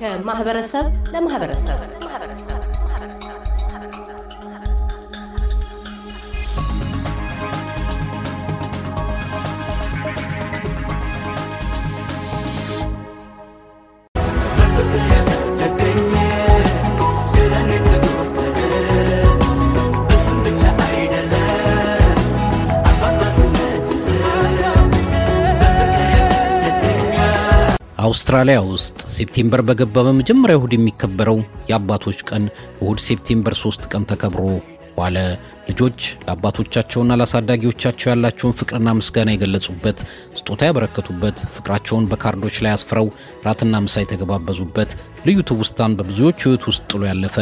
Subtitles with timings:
[0.00, 1.78] ከማህበረሰብ ለማህበረሰብ
[28.11, 31.37] አውስትራሊያ ውስጥ September በገባ በመጀመሪያ እሁድ የሚከበረው
[31.69, 32.43] የአባቶች ቀን
[32.81, 34.41] እሁድ September 3 ቀን ተከብሮ
[34.97, 35.17] ዋለ።
[35.67, 39.99] ልጆች ለአባቶቻቸውና ለአሳዳጊዎቻቸው ያላቸውን ፍቅርና ምስጋና የገለጹበት፣
[40.37, 43.07] ስጦታ ያበረከቱበት፣ ፍቅራቸውን በካርዶች ላይ አስፍረው
[43.45, 44.91] ራትና ምሳ የተገባበዙበት፣
[45.27, 47.37] ልዩ ትውስታን በብዙዎች ሕይወት ውስጥ ጥሎ ያለፈ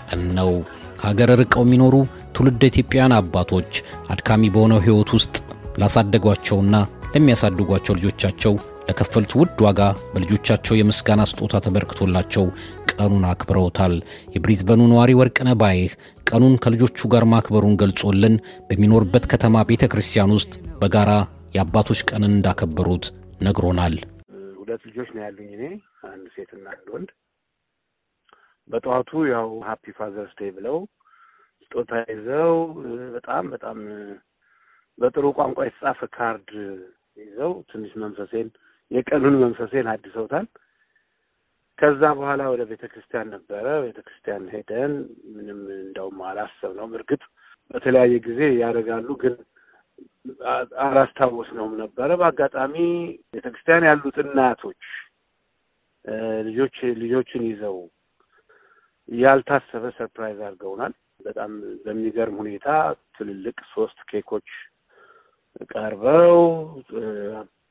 [0.00, 0.52] ቀን ነው።
[1.00, 1.94] ከሀገር ርቀው የሚኖሩ
[2.36, 3.72] ትውልደ ኢትዮጵያውያን አባቶች
[4.10, 5.34] አድካሚ በሆነው ሕይወት ውስጥ
[5.82, 6.74] ላሳደጓቸውና
[7.14, 8.54] ለሚያሳድጓቸው ልጆቻቸው
[8.88, 9.80] ለከፈሉት ውድ ዋጋ
[10.12, 12.44] በልጆቻቸው የምስጋና ስጦታ ተበርክቶላቸው
[12.92, 13.94] ቀኑን አክብረውታል።
[14.34, 15.92] የብሪዝበኑ ነዋሪ ወርቅነህ ባይህ
[16.28, 18.34] ቀኑን ከልጆቹ ጋር ማክበሩን ገልጾልን
[18.68, 21.12] በሚኖርበት ከተማ ቤተ ክርስቲያን ውስጥ በጋራ
[21.56, 23.06] የአባቶች ቀንን እንዳከበሩት
[23.40, 23.96] ነግሮናል።
[24.60, 25.64] ሁለት ልጆች ነው ያሉኝ እኔ
[26.08, 27.10] አንድ ሴትና አንድ ወንድ።
[28.70, 30.76] በጠዋቱ ያው Happy Father's Day ብለው
[31.64, 32.52] ስጦታ ይዘው
[33.14, 33.78] በጣም በጣም
[34.98, 36.50] በጥሩ ቋንቋ የተጻፈ ካርድ
[37.16, 38.48] ይዘው ትንሽ መንፈሴን
[38.90, 40.46] የቀኑን መንፈሴን አድሰውታል።
[41.78, 44.92] ከዛ በኋላ ወደ ቤተ ክርስቲያን ነበረ። ቤተ ክርስቲያን ሄደን
[45.34, 47.22] ምንም እንደውም አላሰብነውም። እርግጥ
[47.70, 49.34] በተለያየ ጊዜ ያደርጋሉ፣ ግን
[50.84, 52.74] አላስታወስነውም ነበረ። በአጋጣሚ
[53.34, 54.82] ቤተ ክርስቲያን ያሉት እናቶች
[56.46, 57.76] ልጆች ልጆችን ይዘው
[59.08, 61.50] ያልታሰበ surprise አድርገውናል። በጣም
[61.84, 62.68] በሚገርም ሁኔታ
[63.16, 64.48] ትልልቅ ሶስት ኬኮች
[65.72, 66.38] ቀርበው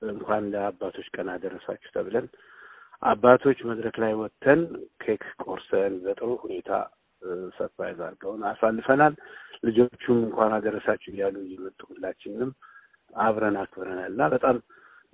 [0.10, 2.28] እንኳን ለአባቶች ቀን አደረሳችሁ ተብለን
[3.04, 4.62] አባቶች መድረክ ላይ ወጥተን
[5.04, 6.70] ኬክ ቆርሰን በጥሩ ሁኔታ
[7.58, 9.14] surprise አድርገውን አሳልፈናል።
[9.64, 12.50] ልጆቹም እንኳን አደረሳችሁ እያሉ እየመጡ ሁላችንም
[13.14, 14.58] አብረን አክብረናል እና በጣም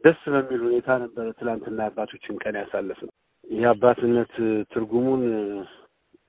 [0.04, 3.16] ደስ በሚል ሁኔታ ነበረ ትላንትና የአባቶችን ቀን ያሳለፍነው።
[3.48, 4.34] የአባትነት
[4.72, 5.24] ትርጉሙን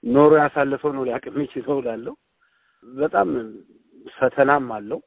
[0.05, 2.15] ኖሮ ያሳለፈው ነው ሊያውቅ የሚችለው እላለሁ።
[2.85, 3.29] በጣም
[4.17, 5.01] ፈተናም አለው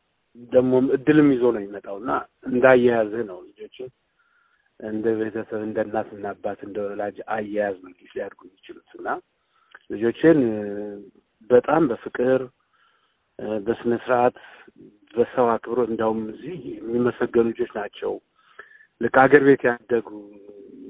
[0.52, 2.12] ደግሞም እድልም ይዞ ነው የሚመጣው እና
[2.48, 3.90] እንዳያያዝህ ነው ልጆችን
[4.80, 9.10] እንደ ቤተሰብ እንደ እናትና አባት እንደ ወላጅ አያያዝ ነው ልጆች ሊያድጉ የሚችሉት እና
[9.90, 10.40] ልጆችን
[11.50, 12.42] በጣም በፍቅር
[13.66, 14.38] በስነ ስርዓት
[15.14, 18.14] በሰው አክብሮት እንዳውም እዚህ የሚመሰገኑ ልጆች ናቸው።
[19.02, 20.08] ልክ አገር ቤት ያደጉ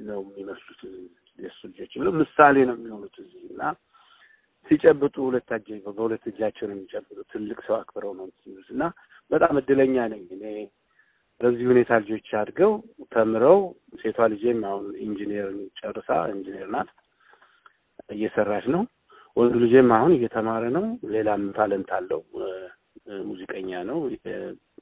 [0.10, 0.82] ነው የሚመስሉት
[1.40, 3.62] የእሱ ልጆች ምሳሌ ነው የሚሆኑት እዚህ እና
[4.68, 8.84] ሲጨብጡ ሁለት እጅ በሁለት እጃቸው ነው የሚጨብጡ። ትልቅ ሰው አክብረው ነው የሚሉት እና
[9.32, 10.46] በጣም እድለኛ ነኝ እኔ
[11.42, 12.72] በዚህ ሁኔታ ልጆች አድገው
[13.14, 13.60] ተምረው፣
[14.02, 15.48] ሴቷ ልጄም አሁን ኢንጂነር
[15.80, 16.90] ጨርሳ ኢንጂነር ናት
[18.14, 18.84] እየሰራች ነው።
[19.38, 22.22] ወንዱ ልጄም አሁን እየተማረ ነው። ሌላም talent አለው፣
[23.28, 23.98] ሙዚቀኛ ነው።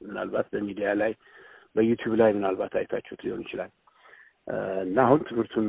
[0.04, 1.12] ምናልባት በሚዲያ ላይ
[1.76, 3.70] በ YouTube ላይ ምናልባት አይታችሁት ሊሆን ይችላል
[4.84, 5.68] እና አሁን ትምህርቱን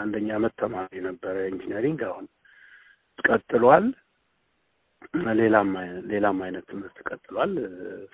[0.00, 2.26] አንደኛ ዓመት ተማሪ ነበረ engineering አሁን
[3.26, 3.86] ቀጥሏል።
[5.38, 5.68] ሌላም
[6.10, 7.52] ሌላም አይነት ትምህርት ቀጥሏል፣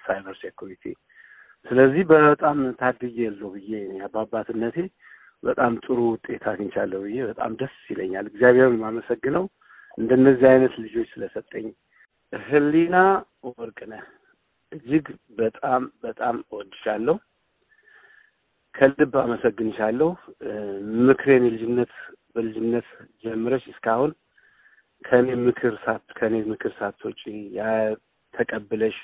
[0.05, 0.85] cyber security።
[1.67, 3.73] ስለዚህ በጣም ታድያለሁ ብዬ
[4.15, 4.77] በአባትነቴ
[5.43, 9.45] በጣም ጥሩ ውጤት አግኝቻለሁ ብዬ በጣም ደስ ይለኛል። እግዚአብሔርን የማመሰግነው
[9.99, 11.67] እንደነዚህ አይነት ልጆች ስለሰጠኝ።
[12.33, 12.97] ህሊና
[13.51, 14.05] ወርቅነህ
[14.73, 15.07] እጅግ
[15.39, 17.17] በጣም በጣም እወድሻለሁ፣
[18.75, 20.11] ከልብ አመሰግንሻለሁ።
[21.09, 21.93] ምክሬን የልጅነት
[22.35, 22.87] በልጅነት
[23.25, 24.13] ጀምረሽ እስካሁን
[25.05, 27.23] ከኔ ምክር ሳት ከኔ ምክር ሳትወጪ
[28.35, 28.97] ተቀብለሽ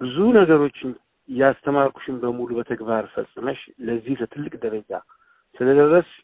[0.00, 0.90] ብዙ ነገሮችን
[1.28, 4.90] እያስተማርኩሽን በሙሉ በተግባር ፈጽመሽ ለዚህ ለትልቅ ደረጃ
[5.56, 6.14] ስለደረስሽ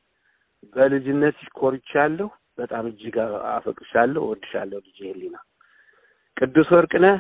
[0.75, 2.29] በልጅነትሽ ኮርቻለሁ።
[2.59, 3.17] በጣም እጅግ
[3.53, 5.37] አፈቅርሻለሁ፣ እወድሻለሁ። ልጄ ህሊና
[6.37, 7.17] ቅዱስ ወርቅነህ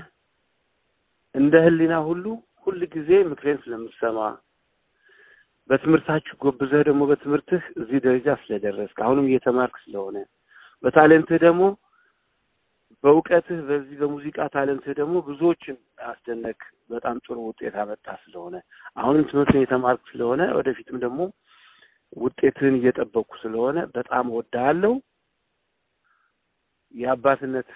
[1.34, 2.25] እንደ ህሊና ሁሉ
[2.64, 4.19] ሁል ጊዜ ምክሬን ስለምትሰማ
[5.70, 10.16] በትምህርታችሁ ጎብዘህ ደግሞ በትምህርትህ እዚህ ደረጃ ስለደረስክ አሁንም እየተማርክ ስለሆነ
[10.84, 11.62] በታለንትህ ደግሞ
[13.04, 15.76] በእውቀትህ በዚህ በሙዚቃ ታለንትህ ደግሞ ብዙዎችን
[16.10, 16.58] አስደነቅ
[16.90, 18.54] በጣም ጥሩ ውጤት አመጣ ስለሆነ
[18.96, 21.20] አሁንም ትምህርትን የተማርክ ስለሆነ ወደፊትም ደግሞ
[22.16, 24.94] ውጤትህን እየጠበቅኩ ስለሆነ በጣም ወዳለው
[26.94, 27.69] የአባትነት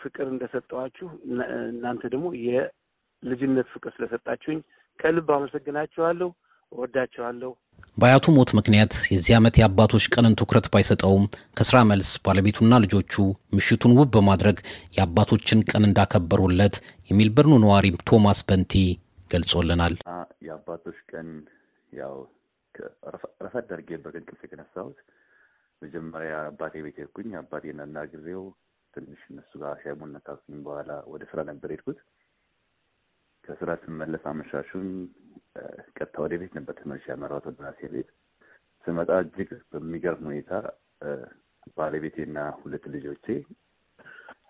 [0.00, 1.08] ፍቅር እንደሰጠዋችሁ
[1.68, 4.58] እናንተ ደግሞ የልጅነት ፍቅር ስለሰጣችሁኝ
[4.98, 6.30] ከልብ አመሰግናችኋለሁ።
[6.72, 7.52] እወዳቸዋለሁ።
[7.96, 11.24] በአያቱ ሞት ምክንያት የዚህ ዓመት የአባቶች ቀንን ትኩረት ባይሰጠውም
[11.58, 13.14] ከስራ መልስ ባለቤቱና ልጆቹ
[13.56, 14.56] ምሽቱን ውብ በማድረግ
[14.96, 16.76] የአባቶችን ቀን እንዳከበሩለት
[17.10, 18.74] የሜልበርኑ ነዋሪ ቶማስ በንቲ
[19.30, 19.94] ገልጾልናል።
[20.46, 21.28] የአባቶች ቀን
[21.92, 22.16] ያው
[23.44, 24.98] ረፈድ አድርጌ በእንቅልፍ የተነሳሁት
[25.82, 28.42] መጀመሪያ አባቴ ቤት ሄድኩኝ። አባቴን አናግሬው
[28.94, 32.00] ትንሽ እነሱ ጋር ሻይ ቡና ካልኩኝ በኋላ ወደ ስራ ነበር ሄድኩት።
[33.44, 34.88] ከስራ ስመለስ አመሻሹን
[35.96, 38.08] ቀጥታ ወደ ቤት ነበር ተመልሼ ያመራሁት ወደ ራሴ ቤት።
[38.84, 40.50] ስመጣ እጅግ በሚገርም ሁኔታ
[41.76, 43.26] ባለቤቴና ሁለት ልጆቼ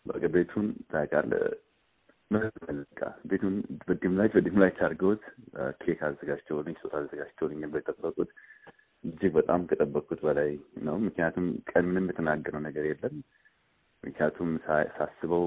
[0.06, 1.44] በቃ ቤቱን ታውቃለህ
[2.30, 3.54] በቃ ቤቱን
[3.86, 5.24] በድምላች በድምላች አድርገውት
[5.82, 7.82] ኬክ አዘጋጅተውልኝ ሶስ አዘጋጅተውልኝ ነበር
[9.04, 10.50] እጅግ በጣም ከጠበቅኩት በላይ
[10.86, 13.16] ነው። ምክንያቱም ቀን ምንም የተናገረው ነገር የለም።
[14.04, 14.50] ምክንያቱም
[14.96, 15.44] ሳስበው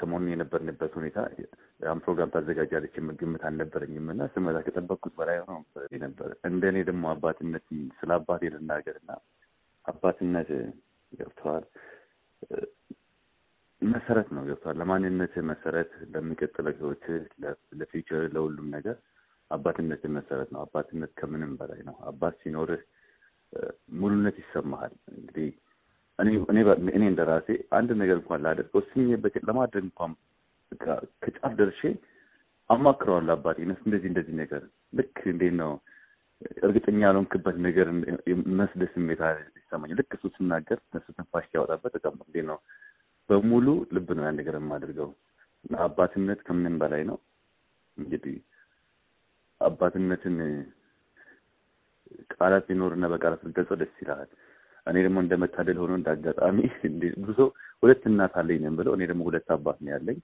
[0.00, 1.18] ሰሞኑን የነበርንበት ሁኔታ
[1.80, 5.56] ያን ፕሮግራም ታዘጋጃለች የምል ግምት አልነበረኝም እና ስመጣ ከጠበቅኩት በላይ ሆኖ
[6.04, 7.66] ነበር። እንደ እኔ ደግሞ አባትነት
[7.98, 9.10] ስለ አባቴ ልናገር እና
[9.86, 10.50] አባትነት
[11.12, 11.64] ገብተዋል
[13.82, 17.04] መሰረት ነው ገብተዋል። ለማንነት መሰረት፣ ለሚቀጥለው ህይወት፣
[17.78, 18.96] ለፊውቸር፣ ለሁሉም ነገር
[19.50, 22.82] አባትነት መሰረት ነው። አባትነት ከምንም በላይ ነው። አባት ሲኖርህ
[23.94, 25.48] ሙሉነት ይሰማሃል። እንግዲህ
[26.20, 30.12] እኔ እንደ ራሴ አንድ ነገር እንኳን ላደርገው ስኜበት ለማድረግ እንኳን
[31.22, 31.82] ከጫፍ ደርሼ
[32.70, 34.62] አማክረዋለሁ አባቴ ነስ እንደዚህ እንደዚህ ነገር
[34.98, 35.72] ልክ እንዴት ነው
[36.62, 37.88] እርግጠኛ ያልሆንክበት ነገር
[38.58, 39.22] መስደ ስሜት
[39.60, 42.58] ይሰማኝ። ልክ እሱ ስናገር እነሱ ትንፋሽ ያወጣበት በጣም እንዴት ነው
[43.30, 45.10] በሙሉ ልብ ነው ያን ነገር የማደርገው።
[45.80, 47.18] አባትነት ከምንም በላይ ነው።
[47.96, 48.36] እንግዲህ
[49.60, 50.36] አባትነትን
[52.32, 54.30] ቃላት ሊኖርና በቃላት ልገልጸው ደስ ይልሃል።
[54.86, 56.58] እኔ ደግሞ እንደ መታደል ሆኖ እንደ አጋጣሚ
[57.26, 57.38] ብዙ
[57.82, 60.18] ሁለት እናት አለኝ ነው ብለው፣ እኔ ደግሞ ሁለት አባት ነው ያለኝ።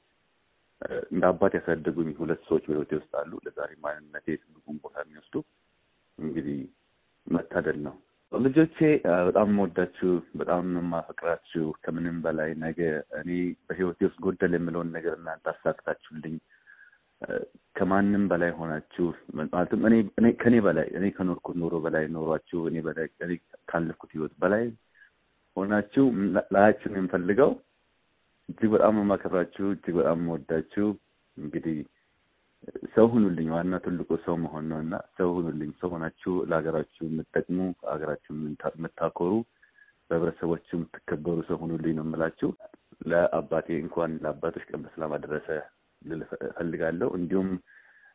[1.10, 5.34] እንደ አባት ያሳደጉኝ ሁለት ሰዎች በህይወቴ ውስጥ አሉ። ለዛሬ ማንነቴ ትልቁን ቦታ የሚወስዱ
[6.18, 6.58] እንግዲህ
[7.26, 7.94] መታደል ነው።
[8.32, 8.78] ልጆቼ
[9.26, 12.80] በጣም የምወዳችሁ በጣም የማፈቅራችሁ ከምንም በላይ ነገ
[13.20, 13.30] እኔ
[13.66, 16.34] በህይወቴ ውስጥ ጎደል የምለውን ነገር እናንተ አሳክታችሁልኝ
[17.76, 19.06] ከማንም በላይ ሆናችሁ
[19.50, 19.82] ማለትም
[20.18, 23.32] እኔ ከእኔ በላይ እኔ ከኖርኩት ኑሮ በላይ ኖሯችሁ እኔ በላይ እኔ
[23.70, 24.64] ካለፍኩት ህይወት በላይ
[25.56, 26.04] ሆናችሁ
[26.54, 27.52] ላያችን የምፈልገው
[28.48, 30.88] እጅግ በጣም የማከብራችሁ እጅግ በጣም የምወዳችሁ
[31.36, 31.78] እንግዲህ
[32.94, 37.58] ሰው ሁኑልኝ። ዋና ትልቁ ሰው መሆን ነው እና ሰው ሁኑልኝ። ሰው ሆናችሁ ለሀገራችሁ የምትጠቅሙ
[37.90, 38.32] ሀገራችሁ
[38.70, 39.32] የምታኮሩ
[40.10, 42.50] በህብረተሰቦች የምትከበሩ ሰው ሁኑልኝ ነው የምላችሁ።
[43.08, 45.48] ለአባቴ እንኳን ለአባቶች ቀን በሰላም አደረሰ
[46.06, 47.48] ልል እፈልጋለሁ። እንዲሁም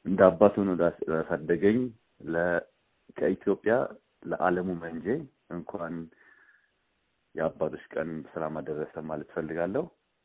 [0.06, 0.70] እንደ አባት ሆኖ
[1.12, 1.80] ላሳደገኝ
[3.18, 3.74] ከኢትዮጵያ
[4.32, 5.06] ለዓለሙ መንጄ
[5.56, 5.96] እንኳን
[7.36, 9.84] የአባቶች ቀን በሰላም አደረሰ ማለት እፈልጋለሁ።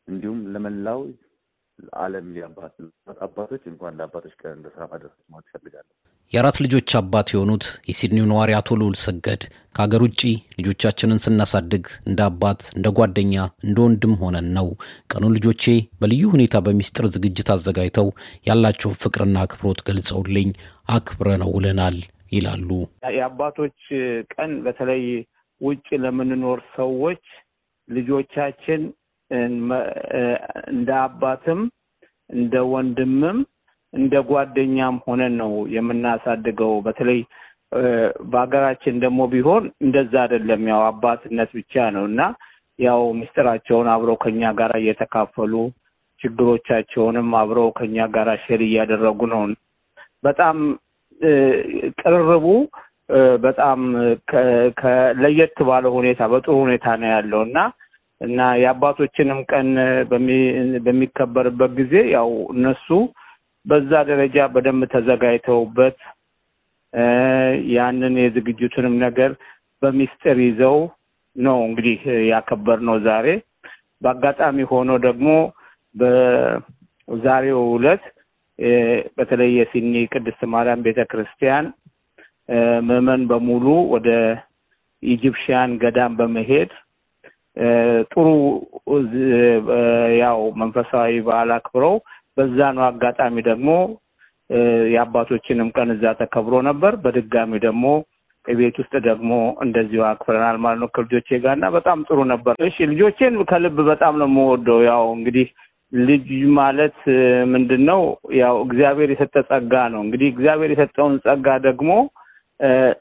[0.09, 1.01] እንዲሁም ለመላው
[2.01, 2.27] ዓለም
[3.27, 5.93] አባቶች እንኳን ለአባቶች ቀን በሰላም አደረሳችሁ ማለት እፈልጋለሁ።
[6.33, 9.43] የአራት ልጆች አባት የሆኑት የሲድኒው ነዋሪ አቶ ልዑል ሰገድ
[9.75, 10.23] ከሀገር ውጭ
[10.59, 13.35] ልጆቻችንን ስናሳድግ እንደ አባት፣ እንደ ጓደኛ፣
[13.67, 14.69] እንደ ወንድም ሆነን ነው።
[15.13, 15.65] ቀኑን ልጆቼ
[16.01, 18.09] በልዩ ሁኔታ በሚስጥር ዝግጅት አዘጋጅተው
[18.49, 20.51] ያላቸውን ፍቅርና አክብሮት ገልጸውልኝ
[20.97, 21.99] አክብረ ነው ውለናል
[22.33, 22.69] ይላሉ።
[23.17, 23.79] የአባቶች
[24.35, 25.05] ቀን በተለይ
[25.61, 27.23] ውጭ ለምንኖር ሰዎች
[27.89, 28.81] ልጆቻችን
[30.71, 31.61] እንደ አባትም
[32.31, 33.39] እንደ ወንድምም
[33.95, 37.21] እንደ ጓደኛም ሆነን ነው የምናሳድገው። በተለይ
[38.33, 42.21] በሀገራችን ደግሞ ቢሆን እንደዛ አይደለም። ያው አባትነት ብቻ ነው እና
[42.79, 45.55] ያው ምስጢራቸውን አብረው ከኛ ጋር እየተካፈሉ
[46.21, 49.43] ችግሮቻቸውንም አብረው ከኛ ጋር share እያደረጉ ነው።
[50.25, 50.57] በጣም
[52.01, 52.47] ቅርርቡ
[53.43, 53.81] በጣም
[55.23, 57.59] ለየት ባለ ሁኔታ በጥሩ ሁኔታ ነው ያለው እና
[58.21, 59.69] እና የአባቶችንም ቀን
[60.85, 62.89] በሚከበርበት ጊዜ ያው እነሱ
[63.67, 65.99] በዛ ደረጃ በደንብ ተዘጋጅተውበት
[67.75, 69.31] ያንን የዝግጅቱንም ነገር
[69.83, 70.77] በሚስጥር ይዘው
[71.37, 71.99] ነው እንግዲህ
[72.31, 73.27] ያከበርነው ዛሬ።
[74.03, 75.29] በአጋጣሚ ሆኖ ደግሞ
[75.95, 78.05] በዛሬው ዕለት
[79.19, 81.67] በተለይ የሲድኒ ቅድስት ማርያም ቤተ ክርስቲያን
[82.89, 84.09] ምዕመን በሙሉ ወደ
[85.03, 86.71] ኢጂፕሽያን ገዳም በመሄድ
[88.11, 88.27] ጥሩ
[90.21, 91.95] ያው መንፈሳዊ በዓል አክብረው
[92.37, 92.59] በዛ
[92.89, 93.69] አጋጣሚ ደግሞ
[94.91, 97.85] የአባቶችንም ቀን እዛ ተከብሮ ነበር። በድጋሚ ደግሞ
[98.47, 99.31] ቤት ውስጥ ደግሞ
[99.65, 104.29] እንደዚሁ አክብረናል ማለት ነው ከልጆቼ ጋር እና በጣም ጥሩ ነበር። እሺ ልጆቼን ከልብ በጣም ነው
[104.31, 105.47] የምወደው። ያው እንግዲህ
[105.93, 106.99] ልጅ ማለት
[107.53, 108.01] ምንድን ነው?
[108.37, 111.91] ያው እግዚአብሔር የሰጠ ጸጋ ነው። እንግዲህ እግዚአብሔር የሰጠውን ጸጋ ደግሞ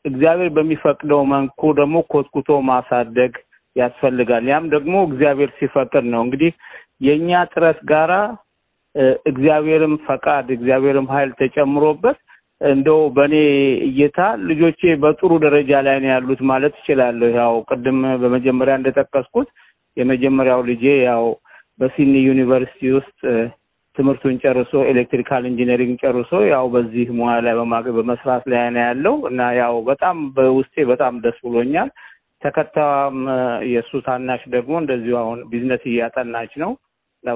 [0.09, 3.33] እግዚአብሔር በሚፈቅደው መልኩ ደግሞ ኮትኩቶ ማሳደግ
[3.75, 6.51] ያስፈልጋል። ያም ደግሞ እግዚአብሔር ሲፈቅድ ነው። እንግዲህ
[7.05, 8.13] የእኛ ጥረት ጋራ
[9.29, 12.19] እግዚአብሔርም ፈቃድ እግዚአብሔርም ኃይል ተጨምሮበት
[12.67, 13.33] እንደው በእኔ
[13.87, 14.17] እይታ
[14.49, 19.49] ልጆቼ በጥሩ ደረጃ ላይ ነው ያሉት ማለት እችላለሁ። ያው ቅድም በመጀመሪያ እንደጠቀስኩት
[19.97, 21.25] የመጀመሪያው ልጄ ያው
[21.79, 23.19] በሲድኒ ዩኒቨርሲቲ ውስጥ
[23.97, 27.53] ትምህርቱን ጨርሶ electrical engineering ጨርሶ ያው በዚህ ሙያ ላይ
[27.97, 31.89] በመስራት ላይ ነው ያለው እና ያው በጣም በውስጤ በጣም ደስ ብሎኛል።
[32.41, 33.19] ተከታዩም
[33.71, 36.71] የእሱ ታናሽ ደግሞ እንደዚሁ አሁን ቢዝነስ እያጠናች ነው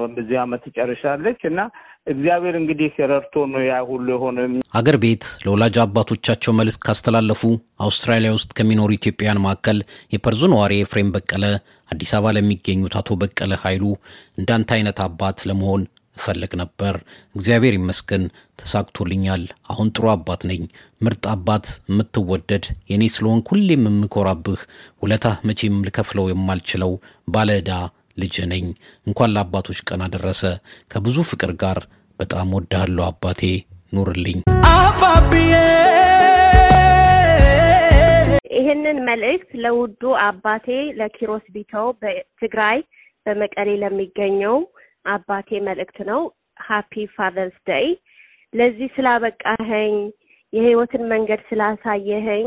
[0.08, 1.60] በዚህ አመት ትጨርሻለች እና
[2.06, 4.38] እግዚአብሔር እንግዲህ ረድቶ ነው ያ ሁሉ የሆነ።
[4.78, 7.42] አገር ቤት ለወላጅ አባቶቻቸው መልእክት ካስተላለፉ
[7.86, 9.78] አውስትራሊያ ውስጥ ከሚኖሩ ኢትዮጵያውያን መካከል
[10.14, 11.44] የፐርዙ ነዋሪ ኤፍሬም በቀለ
[11.90, 13.84] አዲስ አበባ ለሚገኙት አቶ በቀለ ኃይሉ
[14.40, 15.82] እንዳንተ አይነት አባት ለመሆን
[16.20, 16.94] እፈልግ ነበር።
[17.34, 18.24] እግዚአብሔር ይመስገን
[18.58, 20.62] ተሳክቶልኛል። አሁን ጥሩ አባት ነኝ።
[21.00, 24.62] ምርጥ አባት፣ የምትወደድ የእኔ ስለሆንክ ሁሌም የምኮራብህ፣
[25.02, 26.92] ውለታህ መቼም ልከፍለው የማልችለው
[27.28, 27.72] ባለ ዕዳ
[28.18, 28.66] ልጅ ነኝ።
[29.06, 30.42] እንኳን ለአባቶች ቀን አደረሰ።
[30.90, 31.78] ከብዙ ፍቅር ጋር
[32.18, 33.42] በጣም ወድሃለሁ አባቴ፣
[33.92, 34.40] ኑርልኝ።
[34.72, 35.52] አባብዬ
[38.56, 40.66] ይህንን መልእክት ለውዱ አባቴ
[40.98, 42.78] ለኪሮስ ቢተው በትግራይ
[43.26, 44.56] በመቀሌ ለሚገኘው
[45.04, 46.20] አባቴ መልእክት ነው።
[46.64, 47.86] happy father's day።
[48.52, 49.94] ለዚህ ስላበቃኸኝ፣
[50.52, 52.46] የህይወትን መንገድ ስላሳየኸኝ፣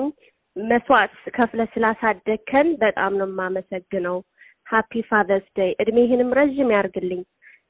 [0.55, 4.17] መስዋዕት ከፍለህ ስላሳደግከን በጣም ነው የማመሰግነው።
[4.68, 7.22] happy father's day። እድሜህንም ረዥም ያርግልኝ።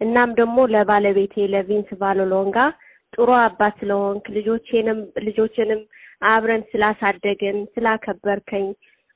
[0.01, 2.57] እናም ደግሞ ለባለቤቴ ለቪንስ ቫሎሎንጋ
[3.13, 5.81] ጥሩ አባት ስለሆንክ ልጆቼንም ልጆችንም
[6.25, 8.65] አብረን ስላሳደግን ስላከበርከኝ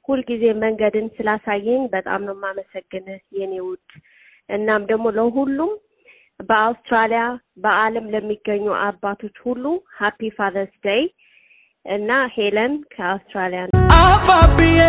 [0.07, 3.89] ሁልጊዜ መንገድን ስላሳየኝ በጣም ነው የማመሰግንህ የኔ ውድ።
[4.49, 5.71] እናም ደግሞ ለሁሉም
[6.39, 7.21] በአውስትራሊያ
[7.63, 9.63] በዓለም ለሚገኙ አባቶች ሁሉ
[9.97, 11.03] happy father's day
[11.85, 14.79] እና ሄለን ከአውስትራሊያ ነው። አባብዬ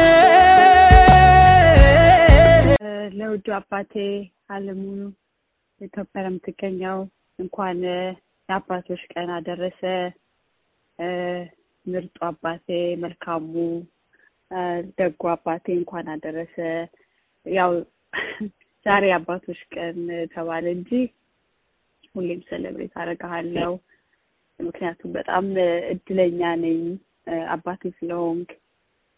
[3.18, 3.94] ለውዱ አባቴ
[4.54, 4.82] አለሙ
[5.80, 6.98] ኢትዮጵያ ለምትገኘው
[7.38, 7.78] እንኳን
[8.48, 9.82] የአባቶች ቀን አደረሰ።
[11.86, 12.68] ምርጡ አባቴ፣
[13.02, 13.52] መልካሙ
[14.98, 16.56] ደጉ አባቴ እንኳን አደረሰ።
[17.46, 17.72] ያው
[18.86, 19.98] ዛሬ አባቶች ቀን
[20.34, 20.90] ተባለ እንጂ
[22.14, 23.72] ሁሌም celebrate አደርግሃለሁ።
[24.60, 25.46] ምክንያቱም በጣም
[25.92, 26.80] እድለኛ ነኝ
[27.54, 28.50] አባቴ ስለሆንክ።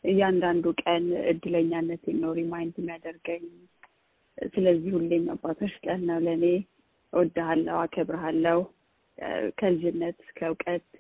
[0.04, 3.44] እያንዳንዱ ቀን እድለኛነቴን ነው remind የሚያደርገኝ።
[4.52, 6.44] ስለዚህ ሁሌም አባቶች ቀን ነው ለእኔ።
[7.12, 8.58] እወድሃለሁ፣ አከብርሃለሁ።
[9.58, 10.90] ከልጅነት እስከ እውቀት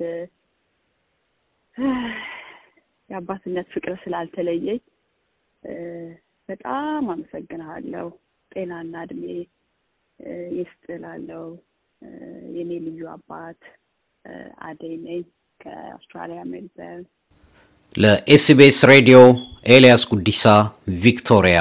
[3.10, 4.80] የአባትነት ፍቅር ስላልተለየኝ
[6.48, 8.08] በጣም አመሰግንሃለሁ።
[8.52, 9.24] ጤናና እድሜ
[10.58, 11.44] ይስጥላለሁ።
[12.56, 13.60] የኔ ልዩ አባት
[14.68, 15.22] አደይ ነኝ
[15.60, 17.04] ከአውስትራሊያ ሜልበርን።
[17.94, 19.18] ለኤስቢኤስ ሬዲዮ
[19.68, 20.42] ኤልያስ ጉዲሳ
[21.02, 21.60] ቪክቶሪያ።